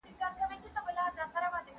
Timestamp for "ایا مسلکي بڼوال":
0.07-1.11